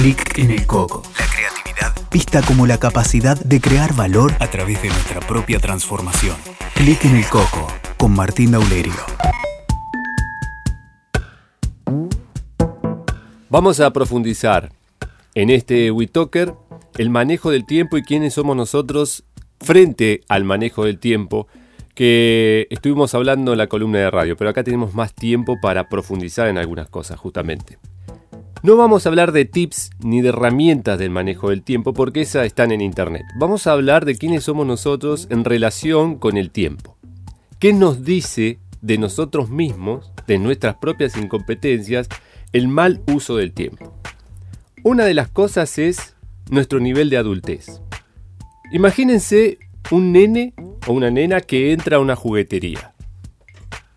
Clic 0.00 0.38
en 0.38 0.52
el 0.52 0.64
coco. 0.64 1.02
La 1.18 1.26
creatividad 1.26 1.92
vista 2.12 2.40
como 2.42 2.68
la 2.68 2.78
capacidad 2.78 3.36
de 3.36 3.60
crear 3.60 3.96
valor 3.96 4.32
a 4.38 4.48
través 4.48 4.80
de 4.80 4.90
nuestra 4.90 5.18
propia 5.18 5.58
transformación. 5.58 6.36
Clic 6.76 7.04
en 7.04 7.16
el 7.16 7.26
coco 7.26 7.66
con 7.96 8.14
Martín 8.14 8.52
Daulerio. 8.52 8.94
Vamos 13.50 13.80
a 13.80 13.92
profundizar 13.92 14.70
en 15.34 15.50
este 15.50 15.90
WeTalker 15.90 16.54
el 16.96 17.10
manejo 17.10 17.50
del 17.50 17.66
tiempo 17.66 17.98
y 17.98 18.04
quiénes 18.04 18.34
somos 18.34 18.54
nosotros 18.54 19.24
frente 19.60 20.20
al 20.28 20.44
manejo 20.44 20.84
del 20.84 21.00
tiempo 21.00 21.48
que 21.96 22.68
estuvimos 22.70 23.16
hablando 23.16 23.50
en 23.50 23.58
la 23.58 23.66
columna 23.66 23.98
de 23.98 24.12
radio, 24.12 24.36
pero 24.36 24.50
acá 24.50 24.62
tenemos 24.62 24.94
más 24.94 25.12
tiempo 25.12 25.58
para 25.60 25.88
profundizar 25.88 26.46
en 26.46 26.56
algunas 26.56 26.88
cosas 26.88 27.18
justamente. 27.18 27.78
No 28.62 28.76
vamos 28.76 29.06
a 29.06 29.08
hablar 29.08 29.32
de 29.32 29.44
tips 29.44 29.90
ni 30.00 30.20
de 30.20 30.30
herramientas 30.30 30.98
del 30.98 31.10
manejo 31.10 31.50
del 31.50 31.62
tiempo 31.62 31.92
porque 31.92 32.22
esas 32.22 32.46
están 32.46 32.72
en 32.72 32.80
internet. 32.80 33.22
Vamos 33.38 33.66
a 33.66 33.72
hablar 33.72 34.04
de 34.04 34.16
quiénes 34.16 34.44
somos 34.44 34.66
nosotros 34.66 35.28
en 35.30 35.44
relación 35.44 36.18
con 36.18 36.36
el 36.36 36.50
tiempo. 36.50 36.96
¿Qué 37.58 37.72
nos 37.72 38.04
dice 38.04 38.58
de 38.80 38.98
nosotros 38.98 39.50
mismos, 39.50 40.12
de 40.26 40.38
nuestras 40.38 40.76
propias 40.76 41.16
incompetencias 41.16 42.08
el 42.52 42.68
mal 42.68 43.02
uso 43.12 43.36
del 43.36 43.52
tiempo. 43.52 43.94
Una 44.84 45.04
de 45.04 45.14
las 45.14 45.28
cosas 45.28 45.78
es 45.78 46.16
nuestro 46.50 46.80
nivel 46.80 47.10
de 47.10 47.18
adultez. 47.18 47.80
Imagínense 48.72 49.58
un 49.90 50.12
nene 50.12 50.54
o 50.86 50.92
una 50.92 51.10
nena 51.10 51.40
que 51.40 51.72
entra 51.72 51.96
a 51.96 52.00
una 52.00 52.16
juguetería. 52.16 52.94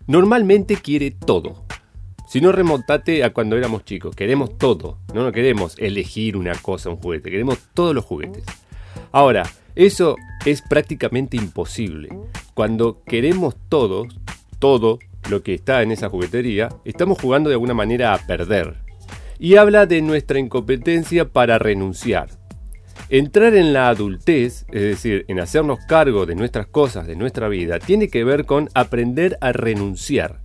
Normalmente 0.06 0.76
quiere 0.76 1.10
todo. 1.10 1.64
Si 2.32 2.40
no 2.40 2.50
remontate 2.50 3.24
a 3.24 3.34
cuando 3.34 3.58
éramos 3.58 3.84
chicos, 3.84 4.16
queremos 4.16 4.56
todo. 4.56 4.96
No, 5.12 5.22
no 5.22 5.32
queremos 5.32 5.74
elegir 5.76 6.38
una 6.38 6.54
cosa, 6.54 6.88
un 6.88 6.96
juguete, 6.96 7.30
queremos 7.30 7.58
todos 7.74 7.94
los 7.94 8.06
juguetes. 8.06 8.42
Ahora, 9.10 9.42
eso 9.74 10.16
es 10.46 10.62
prácticamente 10.62 11.36
imposible. 11.36 12.08
Cuando 12.54 13.02
queremos 13.04 13.54
todos, 13.68 14.18
todo, 14.58 14.98
lo 15.28 15.42
que 15.42 15.52
está 15.52 15.82
en 15.82 15.92
esa 15.92 16.08
juguetería, 16.08 16.70
estamos 16.86 17.20
jugando 17.20 17.50
de 17.50 17.56
alguna 17.56 17.74
manera 17.74 18.14
a 18.14 18.26
perder. 18.26 18.76
Y 19.38 19.56
habla 19.56 19.84
de 19.84 20.00
nuestra 20.00 20.38
incompetencia 20.38 21.28
para 21.28 21.58
renunciar. 21.58 22.30
Entrar 23.10 23.54
en 23.54 23.74
la 23.74 23.90
adultez, 23.90 24.64
es 24.72 24.82
decir, 24.82 25.26
en 25.28 25.38
hacernos 25.38 25.80
cargo 25.86 26.24
de 26.24 26.34
nuestras 26.34 26.66
cosas, 26.66 27.06
de 27.06 27.14
nuestra 27.14 27.48
vida, 27.48 27.78
tiene 27.78 28.08
que 28.08 28.24
ver 28.24 28.46
con 28.46 28.70
aprender 28.72 29.36
a 29.42 29.52
renunciar. 29.52 30.40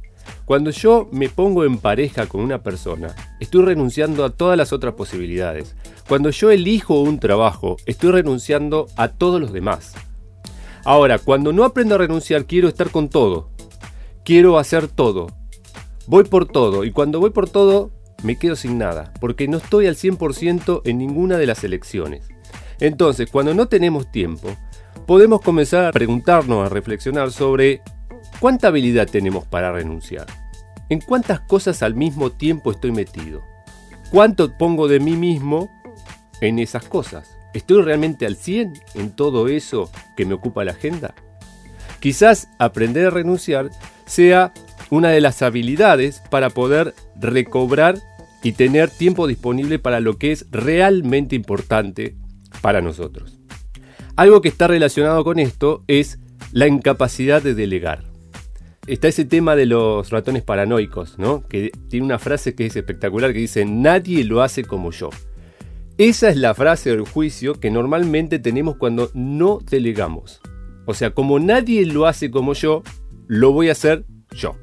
Cuando 0.48 0.72
yo 0.72 1.08
me 1.12 1.30
pongo 1.30 1.64
en 1.64 1.78
pareja 1.78 2.26
con 2.26 2.42
una 2.42 2.64
persona, 2.64 3.16
estoy 3.40 3.64
renunciando 3.66 4.26
a 4.26 4.32
todas 4.32 4.58
las 4.58 4.74
otras 4.74 4.96
posibilidades. 4.96 5.76
Cuando 6.10 6.32
yo 6.32 6.50
elijo 6.50 7.00
un 7.00 7.20
trabajo, 7.20 7.78
estoy 7.86 8.10
renunciando 8.10 8.88
a 8.96 9.10
todos 9.10 9.40
los 9.40 9.54
demás. 9.54 9.94
Ahora, 10.84 11.20
cuando 11.20 11.54
no 11.54 11.64
aprendo 11.64 11.94
a 11.94 12.00
renunciar, 12.00 12.46
quiero 12.46 12.68
estar 12.68 12.90
con 12.90 13.10
todo 13.10 13.52
quiero 14.28 14.60
hacer 14.60 14.90
todo. 14.90 15.28
Voy 16.06 16.26
por 16.26 16.50
todo 16.50 16.84
y 16.84 16.92
cuando 16.92 17.22
voy 17.22 17.30
por 17.30 17.50
todo 17.50 17.92
me 18.24 18.38
quedo 18.38 18.58
sin 18.58 18.78
nada, 18.78 19.14
porque 19.22 19.48
no 19.48 19.56
estoy 19.56 19.88
al 19.88 19.96
100% 19.96 20.82
en 20.84 20.98
ninguna 20.98 21.38
de 21.38 21.46
las 21.46 21.64
elecciones. 21.64 22.28
Entonces, 22.82 23.32
cuando 23.32 23.54
no 23.54 23.70
tenemos 23.70 24.12
tiempo, 24.12 24.50
podemos 25.06 25.40
comenzar 25.40 25.86
a 25.86 25.94
preguntarnos, 25.94 26.66
a 26.66 26.68
reflexionar 26.68 27.32
sobre 27.32 27.80
cuánta 28.40 28.68
habilidad 28.68 29.08
tenemos 29.08 29.46
para 29.46 29.72
renunciar. 29.72 30.28
¿En 30.90 31.02
cuántas 31.02 31.42
cosas 31.42 31.84
al 31.84 31.96
mismo 31.96 32.32
tiempo 32.32 32.72
estoy 32.72 32.92
metido? 32.92 33.44
¿Cuánto 34.10 34.58
pongo 34.58 34.88
de 34.88 35.00
mí 35.00 35.16
mismo 35.16 35.70
en 36.40 36.60
esas 36.60 36.86
cosas? 36.86 37.38
¿Estoy 37.54 37.82
realmente 37.82 38.26
al 38.26 38.36
100 38.36 38.74
en 38.96 39.12
todo 39.12 39.48
eso 39.48 39.92
que 40.16 40.26
me 40.26 40.34
ocupa 40.34 40.64
la 40.64 40.72
agenda? 40.72 41.14
Quizás 42.00 42.50
aprender 42.60 43.08
a 43.08 43.10
renunciar 43.10 43.70
sea 44.06 44.54
una 44.90 45.10
de 45.10 45.20
las 45.20 45.42
habilidades 45.42 46.22
para 46.30 46.50
poder 46.50 46.94
recobrar 47.20 48.00
y 48.44 48.54
tener 48.54 48.90
tiempo 48.90 49.28
disponible 49.28 49.80
para 49.80 50.00
lo 50.00 50.18
que 50.18 50.32
es 50.32 50.46
realmente 50.52 51.36
importante 51.36 52.16
para 52.62 52.82
nosotros. 52.82 53.40
Algo 54.16 54.42
que 54.42 54.50
está 54.50 54.68
relacionado 54.68 55.24
con 55.24 55.40
esto 55.40 55.84
es 55.88 56.20
la 56.52 56.68
incapacidad 56.68 57.42
de 57.42 57.56
delegar. 57.56 58.17
Está 58.88 59.10
ese 59.10 59.26
tema 59.26 59.58
de 59.58 59.66
los 59.66 60.10
ratones 60.12 60.44
paranoicos, 60.44 61.20
¿no? 61.20 61.46
Que 61.46 61.72
tiene 61.90 62.06
una 62.06 62.20
frase 62.20 62.56
que 62.56 62.66
es 62.66 62.76
espectacular 62.78 63.34
que 63.34 63.40
dice, 63.40 63.66
nadie 63.66 64.24
lo 64.24 64.42
hace 64.42 64.64
como 64.64 64.92
yo. 64.92 65.10
Esa 65.98 66.30
es 66.30 66.38
la 66.38 66.54
frase 66.54 66.92
del 66.92 67.02
juicio 67.02 67.60
que 67.60 67.70
normalmente 67.70 68.40
tenemos 68.40 68.78
cuando 68.78 69.12
no 69.14 69.60
delegamos. 69.70 70.40
O 70.86 70.94
sea, 70.94 71.12
como 71.12 71.38
nadie 71.38 71.86
lo 71.86 72.06
hace 72.06 72.32
como 72.32 72.54
yo, 72.54 72.82
lo 73.28 73.52
voy 73.52 73.68
a 73.68 73.74
hacer 73.74 74.06
yo 74.32 74.56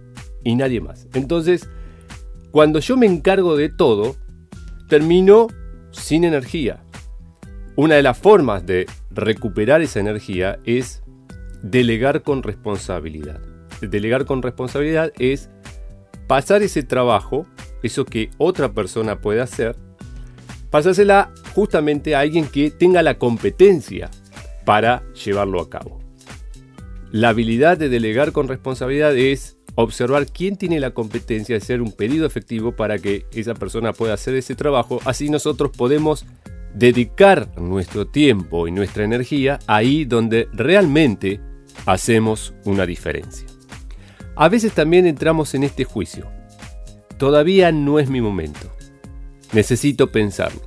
y 0.43 0.55
nadie 0.55 0.81
más. 0.81 1.07
Entonces, 1.13 1.69
cuando 2.51 2.79
yo 2.79 2.97
me 2.97 3.07
encargo 3.07 3.59
de 3.59 3.69
todo, 3.69 4.17
termino 4.89 5.49
sin 5.91 6.25
energía. 6.25 6.83
Una 7.77 7.97
de 7.97 8.03
las 8.03 8.17
formas 8.17 8.65
de 8.65 8.87
recuperar 9.11 9.83
esa 9.83 10.01
energía 10.01 10.59
es 10.65 11.03
delegar 11.63 12.23
con 12.23 12.43
responsabilidad. 12.43 13.54
Delegar 13.81 14.25
con 14.25 14.43
responsabilidad 14.43 15.13
es 15.19 15.51
pasar 16.27 16.63
ese 16.63 16.83
trabajo, 16.83 17.47
eso 17.83 18.05
que 18.05 18.31
otra 18.39 18.73
persona 18.73 19.21
puede 19.21 19.41
hacer, 19.41 19.77
pasársela 20.71 21.33
justamente 21.55 22.15
a 22.15 22.21
alguien 22.21 22.47
que 22.47 22.71
tenga 22.71 23.03
la 23.03 23.19
competencia 23.19 24.11
para 24.65 25.03
llevarlo 25.13 25.61
a 25.61 25.69
cabo. 25.69 26.01
La 27.13 27.29
habilidad 27.29 27.79
de 27.79 27.89
delegar 27.89 28.33
con 28.33 28.49
responsabilidad 28.49 29.17
es 29.17 29.57
observar 29.77 30.27
quién 30.27 30.57
tiene 30.57 30.81
la 30.81 30.93
competencia 30.93 31.55
de 31.55 31.63
hacer 31.63 31.83
un 31.83 31.93
pedido 31.93 32.27
efectivo 32.27 32.73
para 32.73 32.99
que 32.99 33.27
esa 33.33 33.55
persona 33.55 33.93
pueda 33.93 34.15
hacer 34.15 34.35
ese 34.35 34.55
trabajo. 34.55 35.01
Así 35.05 35.29
nosotros 35.29 35.71
podemos 35.77 36.25
dedicar 36.75 37.49
nuestro 37.61 38.07
tiempo 38.07 38.67
y 38.67 38.73
nuestra 38.73 39.05
energía 39.05 39.59
ahí 39.67 40.05
donde 40.05 40.49
realmente 40.53 41.41
hacemos 41.87 42.55
una 42.65 42.87
diferencia. 42.87 43.54
A 44.37 44.49
veces 44.49 44.73
también 44.73 45.07
entramos 45.07 45.55
en 45.55 45.63
este 45.63 45.85
juicio. 45.85 46.27
Todavía 47.19 47.71
no 47.71 48.01
es 48.01 48.11
mi 48.11 48.21
momento. 48.21 48.69
Necesito 49.53 50.11
pensarlo. 50.11 50.61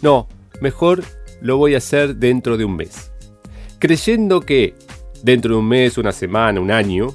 No, 0.00 0.28
mejor 0.60 1.02
lo 1.40 1.56
voy 1.56 1.74
a 1.74 1.78
hacer 1.78 2.16
dentro 2.16 2.56
de 2.56 2.64
un 2.64 2.76
mes. 2.76 3.10
Creyendo 3.80 4.40
que 4.40 4.74
dentro 5.22 5.54
de 5.54 5.60
un 5.60 5.68
mes, 5.68 5.98
una 5.98 6.12
semana, 6.12 6.60
un 6.60 6.70
año, 6.70 7.08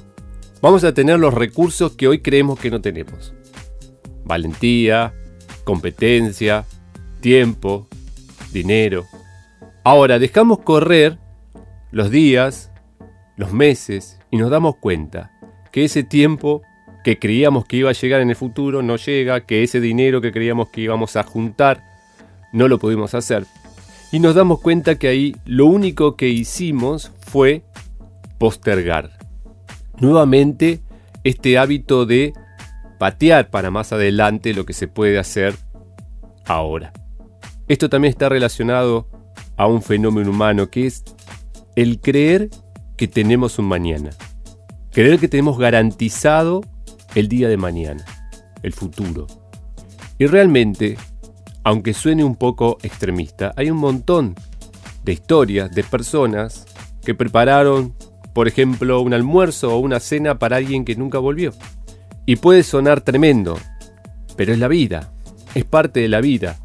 vamos 0.60 0.84
a 0.84 0.92
tener 0.92 1.18
los 1.18 1.32
recursos 1.32 1.92
que 1.92 2.08
hoy 2.08 2.20
creemos 2.20 2.60
que 2.60 2.70
no 2.70 2.82
tenemos. 2.82 3.32
Valentía, 4.24 5.14
competencia, 5.64 6.66
tiempo, 7.20 7.88
dinero. 8.52 9.06
Ahora 9.82 10.18
dejamos 10.18 10.58
correr 10.58 11.18
los 11.90 12.10
días, 12.10 12.70
los 13.36 13.52
meses 13.52 14.18
y 14.30 14.36
nos 14.36 14.50
damos 14.50 14.76
cuenta 14.76 15.39
que 15.72 15.84
ese 15.84 16.02
tiempo 16.02 16.62
que 17.04 17.18
creíamos 17.18 17.64
que 17.64 17.76
iba 17.76 17.90
a 17.90 17.94
llegar 17.94 18.20
en 18.20 18.30
el 18.30 18.36
futuro 18.36 18.82
no 18.82 18.96
llega, 18.96 19.40
que 19.40 19.62
ese 19.62 19.80
dinero 19.80 20.20
que 20.20 20.32
creíamos 20.32 20.68
que 20.70 20.82
íbamos 20.82 21.16
a 21.16 21.22
juntar 21.22 21.82
no 22.52 22.68
lo 22.68 22.78
pudimos 22.78 23.14
hacer. 23.14 23.46
Y 24.12 24.18
nos 24.18 24.34
damos 24.34 24.60
cuenta 24.60 24.96
que 24.96 25.08
ahí 25.08 25.36
lo 25.44 25.66
único 25.66 26.16
que 26.16 26.28
hicimos 26.28 27.12
fue 27.20 27.62
postergar. 28.38 29.10
Nuevamente, 30.00 30.80
este 31.22 31.58
hábito 31.58 32.06
de 32.06 32.32
patear 32.98 33.50
para 33.50 33.70
más 33.70 33.92
adelante 33.92 34.52
lo 34.52 34.66
que 34.66 34.72
se 34.72 34.88
puede 34.88 35.18
hacer 35.18 35.54
ahora. 36.44 36.92
Esto 37.68 37.88
también 37.88 38.10
está 38.10 38.28
relacionado 38.28 39.08
a 39.56 39.66
un 39.66 39.80
fenómeno 39.80 40.30
humano 40.30 40.70
que 40.70 40.86
es 40.86 41.04
el 41.76 42.00
creer 42.00 42.50
que 42.96 43.06
tenemos 43.06 43.58
un 43.58 43.66
mañana. 43.66 44.10
Creer 44.92 45.18
que 45.18 45.28
tenemos 45.28 45.58
garantizado 45.58 46.62
el 47.14 47.28
día 47.28 47.48
de 47.48 47.56
mañana, 47.56 48.04
el 48.62 48.72
futuro. 48.72 49.26
Y 50.18 50.26
realmente, 50.26 50.96
aunque 51.64 51.94
suene 51.94 52.24
un 52.24 52.36
poco 52.36 52.78
extremista, 52.82 53.52
hay 53.56 53.70
un 53.70 53.78
montón 53.78 54.34
de 55.04 55.12
historias 55.12 55.70
de 55.70 55.84
personas 55.84 56.66
que 57.04 57.14
prepararon 57.14 57.94
por 58.32 58.48
ejemplo, 58.48 59.00
un 59.00 59.14
almuerzo 59.14 59.74
o 59.74 59.78
una 59.78 60.00
cena 60.00 60.38
para 60.38 60.56
alguien 60.56 60.84
que 60.84 60.96
nunca 60.96 61.18
volvió. 61.18 61.52
Y 62.26 62.36
puede 62.36 62.62
sonar 62.62 63.00
tremendo, 63.00 63.58
pero 64.36 64.52
es 64.52 64.58
la 64.58 64.68
vida, 64.68 65.12
es 65.54 65.64
parte 65.64 66.00
de 66.00 66.08
la 66.08 66.20
vida, 66.20 66.58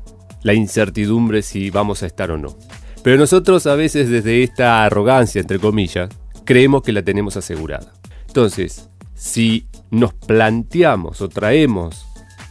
la 0.43 0.53
incertidumbre 0.53 1.41
si 1.41 1.69
vamos 1.69 2.03
a 2.03 2.05
estar 2.05 2.31
o 2.31 2.37
no. 2.37 2.55
Pero 3.03 3.17
nosotros 3.17 3.65
a 3.67 3.75
veces 3.75 4.09
desde 4.09 4.43
esta 4.43 4.85
arrogancia, 4.85 5.41
entre 5.41 5.59
comillas, 5.59 6.09
creemos 6.43 6.83
que 6.83 6.91
la 6.91 7.03
tenemos 7.03 7.37
asegurada. 7.37 7.93
Entonces, 8.35 8.89
si 9.13 9.65
nos 9.91 10.13
planteamos 10.13 11.21
o 11.21 11.29
traemos 11.29 12.05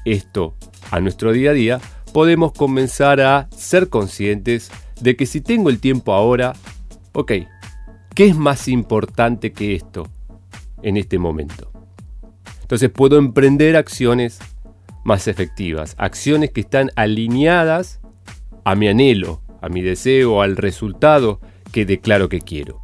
esto 0.06 0.54
a 0.90 0.98
nuestro 1.00 1.30
día 1.30 1.50
a 1.50 1.52
día, 1.52 1.80
podemos 2.14 2.52
comenzar 2.54 3.20
a 3.20 3.50
ser 3.54 3.90
conscientes 3.90 4.70
de 5.02 5.14
que 5.14 5.26
si 5.26 5.42
tengo 5.42 5.68
el 5.68 5.80
tiempo 5.80 6.14
ahora, 6.14 6.54
ok, 7.12 7.32
¿qué 8.14 8.26
es 8.26 8.34
más 8.34 8.66
importante 8.68 9.52
que 9.52 9.74
esto 9.74 10.08
en 10.80 10.96
este 10.96 11.18
momento? 11.18 11.70
Entonces 12.62 12.88
puedo 12.88 13.18
emprender 13.18 13.76
acciones 13.76 14.38
más 15.04 15.28
efectivas, 15.28 15.96
acciones 15.98 16.50
que 16.50 16.62
están 16.62 16.92
alineadas 16.96 18.00
a 18.64 18.74
mi 18.74 18.88
anhelo, 18.88 19.42
a 19.60 19.68
mi 19.68 19.82
deseo, 19.82 20.40
al 20.40 20.56
resultado 20.56 21.42
que 21.72 21.84
declaro 21.84 22.30
que 22.30 22.40
quiero. 22.40 22.80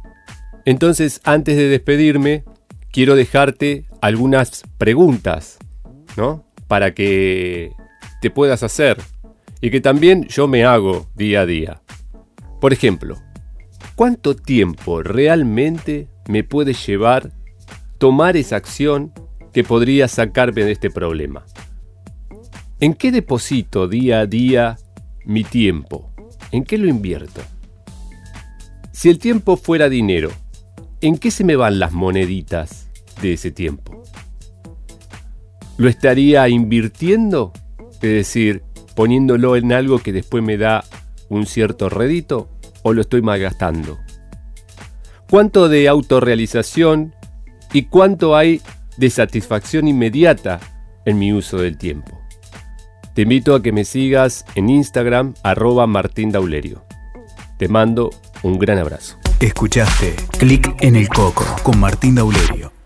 Entonces, 0.65 1.19
antes 1.23 1.57
de 1.57 1.67
despedirme, 1.67 2.43
quiero 2.91 3.15
dejarte 3.15 3.85
algunas 4.01 4.63
preguntas, 4.77 5.57
¿no? 6.17 6.45
Para 6.67 6.93
que 6.93 7.71
te 8.21 8.29
puedas 8.29 8.63
hacer 8.63 9.01
y 9.61 9.71
que 9.71 9.81
también 9.81 10.27
yo 10.27 10.47
me 10.47 10.65
hago 10.65 11.07
día 11.15 11.41
a 11.41 11.45
día. 11.45 11.81
Por 12.59 12.73
ejemplo, 12.73 13.17
¿cuánto 13.95 14.35
tiempo 14.35 15.03
realmente 15.03 16.07
me 16.27 16.43
puede 16.43 16.73
llevar 16.73 17.31
tomar 17.97 18.37
esa 18.37 18.57
acción 18.57 19.13
que 19.53 19.63
podría 19.63 20.07
sacarme 20.07 20.63
de 20.63 20.71
este 20.71 20.89
problema? 20.89 21.45
¿En 22.79 22.93
qué 22.93 23.11
deposito 23.11 23.87
día 23.87 24.21
a 24.21 24.25
día 24.25 24.77
mi 25.25 25.43
tiempo? 25.43 26.11
¿En 26.51 26.63
qué 26.63 26.77
lo 26.77 26.87
invierto? 26.87 27.41
Si 28.91 29.09
el 29.09 29.19
tiempo 29.19 29.55
fuera 29.55 29.87
dinero, 29.87 30.31
¿en 30.99 31.17
qué 31.17 31.31
se 31.31 31.43
me 31.43 31.55
van 31.55 31.79
las 31.79 31.91
moneditas 31.91 32.80
de 33.21 33.33
ese 33.33 33.51
tiempo? 33.51 34.03
¿Lo 35.77 35.87
estaría 35.87 36.47
invirtiendo? 36.49 37.53
Es 37.95 37.99
decir, 38.01 38.63
poniéndolo 38.95 39.55
en 39.55 39.73
algo 39.73 39.99
que 39.99 40.11
después 40.11 40.43
me 40.43 40.57
da 40.57 40.83
un 41.29 41.45
cierto 41.45 41.89
rédito 41.89 42.49
o 42.83 42.93
lo 42.93 43.01
estoy 43.01 43.21
malgastando? 43.21 43.99
¿Cuánto 45.29 45.69
de 45.69 45.87
autorrealización 45.87 47.15
y 47.73 47.83
cuánto 47.83 48.35
hay 48.35 48.61
de 48.97 49.09
satisfacción 49.09 49.87
inmediata 49.87 50.59
en 51.05 51.19
mi 51.19 51.31
uso 51.31 51.57
del 51.57 51.77
tiempo? 51.77 52.19
Te 53.15 53.23
invito 53.23 53.55
a 53.55 53.61
que 53.61 53.71
me 53.71 53.85
sigas 53.85 54.45
en 54.55 54.69
Instagram 54.69 55.33
arroba 55.43 55.87
Martín. 55.87 56.31
Te 57.57 57.67
mando 57.67 58.09
un 58.43 58.59
gran 58.59 58.77
abrazo. 58.77 59.17
Escuchaste 59.39 60.15
Clic 60.37 60.75
en 60.81 60.95
el 60.95 61.07
Coco 61.09 61.45
con 61.63 61.79
Martín 61.79 62.15
Daulerio. 62.15 62.80